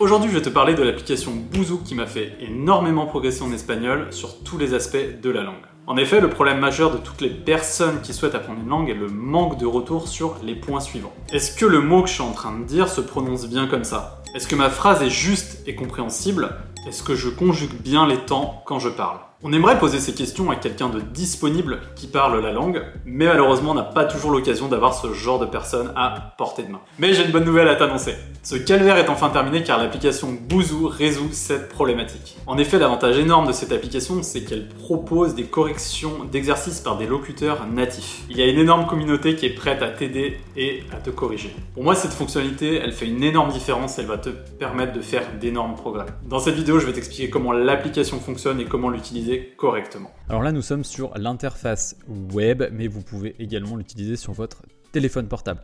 [0.00, 4.06] Aujourd'hui, je vais te parler de l'application Bouzou qui m'a fait énormément progresser en espagnol
[4.12, 5.66] sur tous les aspects de la langue.
[5.86, 8.94] En effet, le problème majeur de toutes les personnes qui souhaitent apprendre une langue est
[8.94, 11.12] le manque de retour sur les points suivants.
[11.34, 13.84] Est-ce que le mot que je suis en train de dire se prononce bien comme
[13.84, 14.22] ça?
[14.34, 16.56] Est-ce que ma phrase est juste et compréhensible?
[16.88, 19.18] Est-ce que je conjugue bien les temps quand je parle?
[19.42, 23.70] On aimerait poser ces questions à quelqu'un de disponible qui parle la langue, mais malheureusement
[23.70, 26.80] on n'a pas toujours l'occasion d'avoir ce genre de personne à portée de main.
[26.98, 28.16] Mais j'ai une bonne nouvelle à t'annoncer.
[28.42, 32.36] Ce calvaire est enfin terminé car l'application Bouzou résout cette problématique.
[32.46, 37.06] En effet, l'avantage énorme de cette application, c'est qu'elle propose des corrections d'exercices par des
[37.06, 38.22] locuteurs natifs.
[38.28, 41.54] Il y a une énorme communauté qui est prête à t'aider et à te corriger.
[41.74, 45.22] Pour moi, cette fonctionnalité, elle fait une énorme différence, elle va te permettre de faire
[45.40, 46.06] d'énormes progrès.
[46.28, 50.10] Dans cette vidéo, je vais t'expliquer comment l'application fonctionne et comment l'utiliser correctement.
[50.28, 51.96] Alors là, nous sommes sur l'interface
[52.32, 54.62] web, mais vous pouvez également l'utiliser sur votre
[54.92, 55.60] téléphone portable.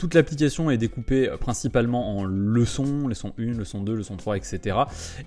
[0.00, 4.78] Toute l'application est découpée euh, principalement en leçons, leçon 1, leçon 2, leçon 3, etc.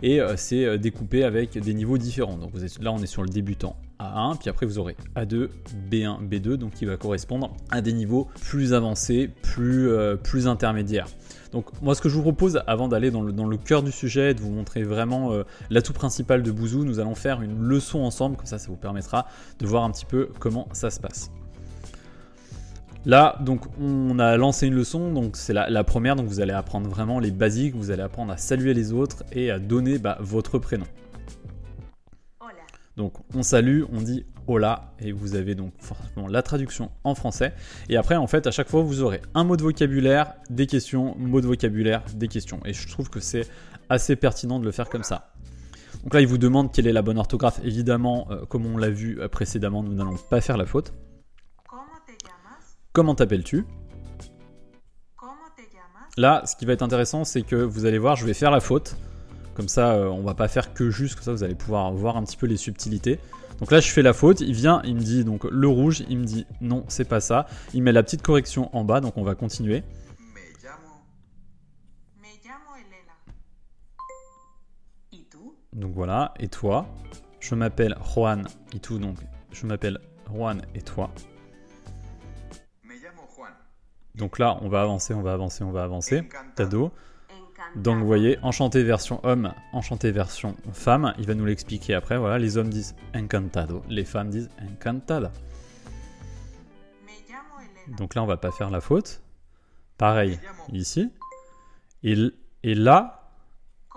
[0.01, 2.37] Et euh, c'est euh, découpé avec des niveaux différents.
[2.37, 5.49] Donc vous êtes, là, on est sur le débutant A1, puis après vous aurez A2,
[5.91, 11.08] B1, B2, donc qui va correspondre à des niveaux plus avancés, plus, intermédiaires.
[11.52, 14.33] Donc moi ce que je vous propose avant d'aller dans le, cœur du sujet et
[14.33, 15.31] de vous montrer vraiment
[15.69, 19.27] l'atout principal de Bouzou, nous allons faire une leçon ensemble, comme ça ça vous permettra
[19.59, 21.30] de voir un petit peu comment ça se passe.
[23.05, 26.89] Là, donc, on a lancé une leçon, donc c'est la, première, donc vous allez apprendre
[26.89, 30.57] vraiment les basiques, vous allez apprendre à saluer les autres et à donner bah, votre
[30.57, 30.85] prénom.
[32.95, 37.53] Donc, on salue, on dit hola, et vous avez donc forcément la traduction en français.
[37.89, 41.15] Et après, en fait, à chaque fois, vous aurez un mot de vocabulaire, des questions,
[41.17, 42.59] mot de vocabulaire, des questions.
[42.65, 43.47] Et je trouve que c'est
[43.89, 45.33] assez pertinent de le faire comme ça.
[46.03, 47.59] Donc là, il vous demande quelle est la bonne orthographe.
[47.63, 50.93] Évidemment, euh, comme on l'a vu euh, précédemment, nous n'allons pas faire la faute.
[52.94, 53.66] Comment t'appelles-tu?
[56.16, 58.59] Là, ce qui va être intéressant, c'est que vous allez voir, je vais faire la
[58.59, 58.95] faute.
[59.55, 62.17] Comme ça, euh, on va pas faire que juste, comme ça vous allez pouvoir voir
[62.17, 63.19] un petit peu les subtilités.
[63.59, 66.19] Donc là, je fais la faute, il vient, il me dit donc le rouge, il
[66.19, 67.48] me dit non, c'est pas ça.
[67.73, 69.83] Il met la petite correction en bas, donc on va continuer.
[75.73, 76.86] Donc voilà, et toi?
[77.39, 79.17] Je m'appelle Juan, et tout, donc
[79.52, 79.99] je m'appelle
[80.31, 80.61] Juan.
[80.75, 81.10] Et toi?
[84.15, 86.27] Donc là, on va avancer, on va avancer, on va avancer.
[86.55, 86.91] Tado.
[87.75, 91.13] Donc vous voyez, enchanté version homme, enchanté version femme.
[91.17, 92.17] Il va nous l'expliquer après.
[92.17, 95.31] Voilà, les hommes disent encantado, les femmes disent encantada.
[97.97, 99.21] Donc là, on va pas faire la faute.
[99.97, 100.39] Pareil,
[100.71, 101.11] ici.
[102.03, 102.15] Et,
[102.63, 103.31] et là,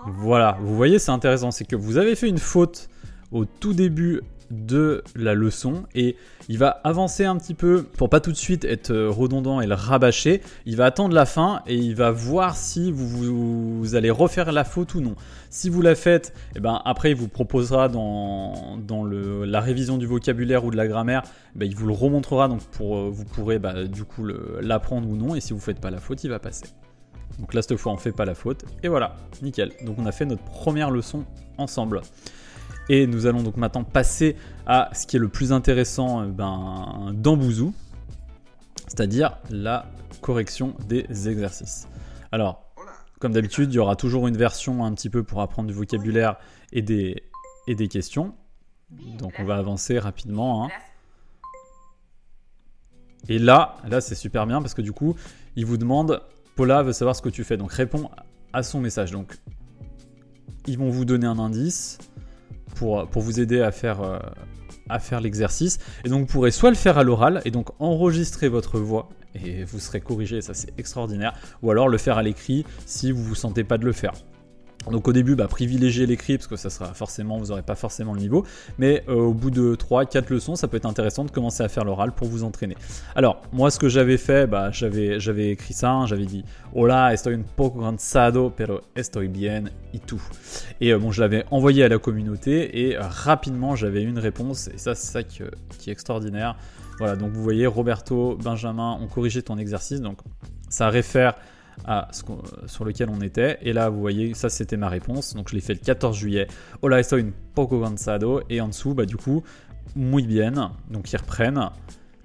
[0.05, 1.51] voilà, vous voyez, c'est intéressant.
[1.51, 2.89] C'est que vous avez fait une faute
[3.31, 4.21] au tout début
[4.51, 6.15] de la leçon et
[6.49, 9.67] il va avancer un petit peu pour pas tout de suite être euh, redondant et
[9.67, 10.41] le rabâcher.
[10.65, 13.07] Il va attendre la fin et il va voir si vous,
[13.79, 15.15] vous, allez refaire la faute ou non.
[15.49, 19.59] Si vous la faites, et eh ben après il vous proposera dans, dans le, la
[19.59, 21.23] révision du vocabulaire ou de la grammaire,
[21.55, 25.07] eh ben, il vous le remontrera donc pour, euh, vous pourrez bah, du coup l'apprendre
[25.09, 26.65] ou non et si vous faites pas la faute, il va passer.
[27.39, 29.71] Donc là cette fois on fait pas la faute et voilà, nickel.
[29.85, 31.25] Donc on a fait notre première leçon
[31.57, 32.01] ensemble.
[32.89, 37.13] Et nous allons donc maintenant passer à ce qui est le plus intéressant euh, ben,
[37.13, 37.73] dans Bouzou,
[38.87, 39.85] c'est-à-dire la
[40.21, 41.87] correction des exercices.
[42.31, 42.63] Alors,
[43.19, 46.37] comme d'habitude, il y aura toujours une version un petit peu pour apprendre du vocabulaire
[46.71, 47.23] et des,
[47.67, 48.33] et des questions.
[49.19, 50.65] Donc on va avancer rapidement.
[50.65, 50.69] Hein.
[53.27, 55.15] Et là, là c'est super bien parce que du coup,
[55.55, 56.21] il vous demande,
[56.55, 57.57] Paula veut savoir ce que tu fais.
[57.57, 58.09] Donc réponds
[58.53, 59.11] à son message.
[59.11, 59.37] Donc
[60.67, 61.97] ils vont vous donner un indice
[62.77, 64.19] pour, vous aider à faire, euh,
[64.89, 65.79] à faire l'exercice.
[66.05, 69.09] Et donc vous pourrez soit le faire à l'oral et donc enregistrer votre voix
[69.45, 73.23] et vous serez corrigé, ça c'est extraordinaire, ou alors le faire à l'écrit si vous
[73.23, 74.13] vous sentez pas de le faire.
[74.91, 78.13] Donc au début, bah, privilégiez l'écrit parce que ça sera forcément, vous n'aurez pas forcément
[78.13, 78.45] le niveau.
[78.77, 81.83] Mais euh, au bout de 3-4 leçons, ça peut être intéressant de commencer à faire
[81.85, 82.75] l'oral pour vous entraîner.
[83.15, 86.43] Alors moi, ce que j'avais fait, bah, j'avais, j'avais écrit ça, hein, j'avais dit
[86.73, 90.21] Hola, estoy un poco cansado, pero estoy bien y tout.
[90.81, 94.67] Et euh, bon, je l'avais envoyé à la communauté et euh, rapidement j'avais une réponse.
[94.67, 95.43] Et ça, c'est ça qui,
[95.79, 96.55] qui est extraordinaire.
[96.99, 100.01] Voilà, donc vous voyez, Roberto, Benjamin ont corrigé ton exercice.
[100.01, 100.19] Donc
[100.69, 101.35] ça réfère
[101.85, 102.23] à ce
[102.67, 103.57] sur lequel on était.
[103.61, 105.33] Et là, vous voyez, ça c'était ma réponse.
[105.35, 106.47] Donc je l'ai fait le 14 juillet.
[106.81, 108.41] Hola, estoy un poco cansado.
[108.49, 109.43] Et en dessous, bah, du coup,
[109.95, 110.71] muy bien.
[110.89, 111.69] Donc ils reprennent.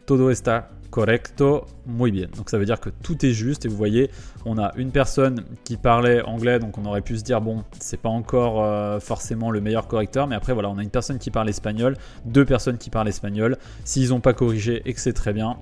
[0.06, 2.28] Todo está correcto, muy bien.
[2.37, 3.64] Donc ça veut dire que tout est juste.
[3.64, 4.10] Et vous voyez,
[4.44, 8.00] on a une personne qui parlait anglais, donc on aurait pu se dire bon, c'est
[8.00, 11.31] pas encore euh, forcément le meilleur correcteur, mais après voilà, on a une personne qui
[11.31, 11.96] parle espagnol,
[12.26, 13.56] deux personnes qui parlent espagnol.
[13.84, 15.56] S'ils n'ont pas corrigé et que c'est très bien,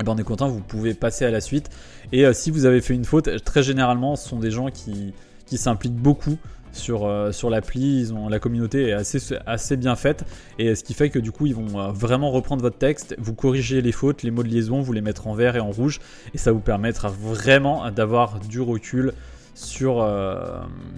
[0.00, 1.70] eh ben on est content, vous pouvez passer à la suite.
[2.12, 5.12] Et euh, si vous avez fait une faute, très généralement, ce sont des gens qui,
[5.46, 6.36] qu'ils s'impliquent beaucoup
[6.72, 8.08] sur, euh, sur l'appli.
[8.28, 10.24] La communauté est assez, assez bien faite
[10.58, 13.34] et ce qui fait que du coup ils vont euh, vraiment reprendre votre texte, vous
[13.34, 16.00] corriger les fautes, les mots de liaison, vous les mettre en vert et en rouge
[16.34, 19.12] et ça vous permettra vraiment d'avoir du recul
[19.54, 20.04] sur,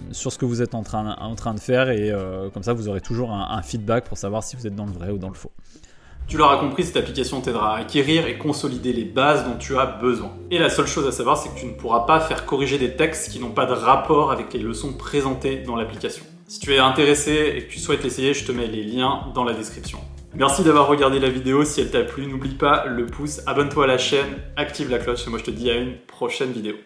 [0.09, 2.11] sur ce que vous êtes en train, en train de faire et
[2.55, 5.11] comme ça vous aurez toujours un feedback pour savoir si vous êtes dans le vrai
[5.11, 5.51] ou dans le faux.
[6.27, 9.85] Tu l'auras compris, cette application t'aidera à acquérir et consolider les bases dont tu as
[9.85, 10.33] besoin.
[10.51, 12.97] Et la seule chose à savoir, c'est que tu ne pourras pas faire corriger des
[12.97, 16.25] textes qui n'ont pas de rapport avec les leçons présentées dans l'application.
[16.45, 19.45] Si tu es intéressé et que tu souhaites l'essayer, je te mets les liens dans
[19.45, 19.99] la description.
[20.35, 23.87] Merci d'avoir regardé la vidéo, si elle t'a plu, n'oublie pas le pouce, abonne-toi à
[23.87, 26.75] la chaîne, active la cloche et moi je te dis à une prochaine vidéo.